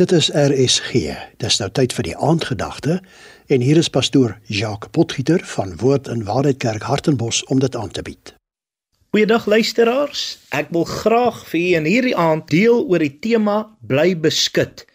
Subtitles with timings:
[0.00, 0.92] Dit is RSG.
[1.36, 2.94] Dis nou tyd vir die aandgedagte
[3.52, 7.90] en hier is pastoor Jacques Potgieter van Woord en Waarheid Kerk Hartenbos om dit aan
[7.92, 8.32] te bied.
[9.12, 10.22] Goeiedag luisteraars.
[10.56, 14.86] Ek wil graag vir u in hierdie aand deel oor die tema bly beskut.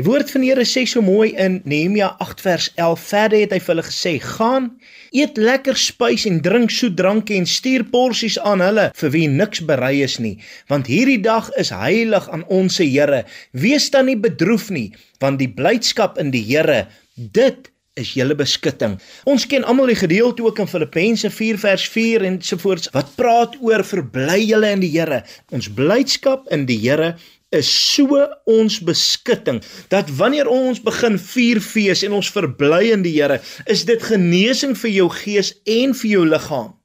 [0.00, 3.02] Die woord van die Here sê so mooi in Nehemia 8 vers 11.
[3.04, 4.68] Verder het hy vir hulle gesê: "Gaan,
[5.12, 9.60] eet lekker spys en drink soet dranke en stuur porsies aan hulle vir wie niks
[9.68, 10.38] berei is nie,
[10.72, 13.26] want hierdie dag is heilig aan ons se Here.
[13.52, 16.86] Wees dan nie bedroef nie, want die blydskap in die Here,
[17.16, 17.68] dit
[18.00, 18.96] is julle beskutting.
[19.28, 23.12] Ons ken almal die gedeelte ook in Filippense 4 vers 4 en so voort wat
[23.20, 25.20] praat oor verbly julle in die Here.
[25.52, 27.18] Ons blydskap in die Here
[27.50, 29.60] is so ons beskutting
[29.90, 34.76] dat wanneer ons begin vier fees en ons verbly in die Here, is dit genesing
[34.78, 36.76] vir jou gees en vir jou liggaam.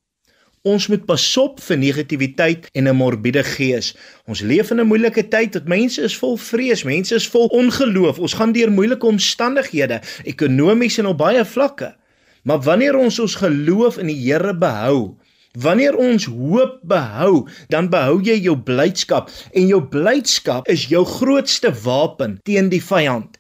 [0.66, 3.94] Ons moet pasop vir negativiteit en 'n morbiede gees.
[4.26, 8.20] Ons leef in 'n moeilike tyd dat mense is vol vrees, mense is vol ongeloof.
[8.20, 11.95] Ons gaan deur moeilike omstandighede, ekonomies en op baie vlakke.
[12.44, 15.17] Maar wanneer ons ons geloof in die Here behou,
[15.56, 21.72] Wanneer ons hoop behou, dan behou jy jou blydskap en jou blydskap is jou grootste
[21.86, 23.39] wapen teen die vyand.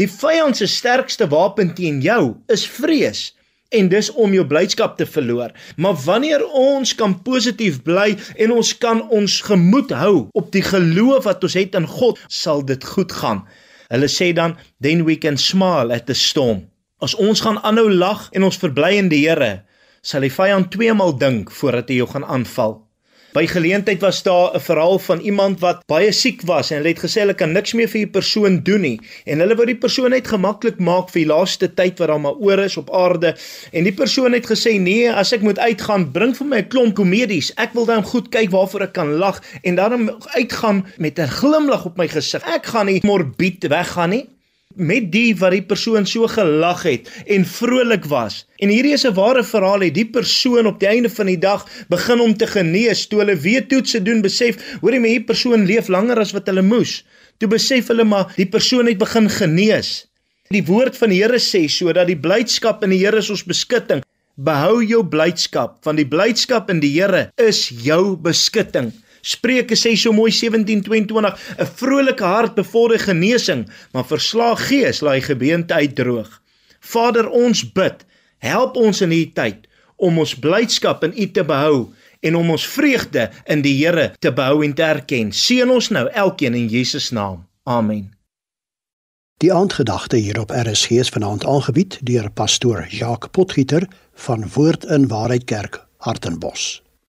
[0.00, 3.30] Die vyand se sterkste wapen teen jou is vrees
[3.72, 5.52] en dis om jou blydskap te verloor.
[5.76, 11.24] Maar wanneer ons kan positief bly en ons kan ons gemoed hou op die geloof
[11.28, 13.46] wat ons het in God, sal dit goed gaan.
[13.92, 16.66] Hulle sê dan then we can smile at the storm.
[17.02, 19.62] As ons gaan aanhou lag en ons verbly in die Here,
[20.02, 22.80] sal die vyand twee maal dink voordat hy jou gaan aanval.
[23.32, 27.04] By geleentheid was daar 'n verhaal van iemand wat baie siek was en hulle het
[27.04, 29.00] gesê hulle kan niks meer vir die persoon doen nie.
[29.24, 32.34] En hulle wou die persoon net gemaklik maak vir die laaste tyd wat daar maar
[32.34, 33.36] oor is op aarde.
[33.72, 36.94] En die persoon het gesê nee as ek moet uitgaan bring vir my 'n klomp
[36.94, 37.52] komedies.
[37.56, 41.84] Ek wil dan goed kyk waarvoor ek kan lag en dan uitgaan met 'n glimlag
[41.84, 44.28] op my gesig ek gaan nie morbied weggaan nie
[44.76, 48.42] met die wat die persoon so gelag het en vrolik was.
[48.62, 52.20] En hierdie is 'n ware verhaal die persoon op die einde van die dag begin
[52.20, 56.18] om te genees toe hulle weer toetse doen besef hoorie my hierdie persoon leef langer
[56.18, 57.04] as wat hulle moes.
[57.38, 60.06] Toe besef hulle maar die persoon het begin genees.
[60.50, 64.02] Die woord van die Here sê sodat die blydskap in die Here is ons beskutting.
[64.36, 68.92] Behou jou blydskap want die blydskap in die Here is jou beskutting.
[69.22, 75.74] Spreuke sê so mooi 17:22, 'n vrolike hart bevorder genesing, maar verslaag gees laai gebeente
[75.74, 76.42] uitdroog.
[76.80, 78.04] Vader, ons bid,
[78.38, 82.66] help ons in hierdie tyd om ons blydskap in U te behou en om ons
[82.66, 85.32] vreugde in die Here te behou en te erken.
[85.32, 87.46] Seën ons nou elkeen in Jesus naam.
[87.62, 88.10] Amen.
[89.42, 95.08] Die aandgedagte hier op RSG is vanaand aangebied deur pastoor Jacques Potgieter van Woord in
[95.08, 96.81] Waarheid Kerk, Hartenbos.